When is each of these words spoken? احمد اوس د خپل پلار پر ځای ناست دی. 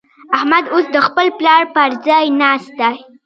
احمد 0.37 0.63
اوس 0.73 0.85
د 0.91 0.97
خپل 1.07 1.27
پلار 1.39 1.63
پر 1.75 1.89
ځای 2.07 2.25
ناست 2.41 2.71
دی. 2.79 2.95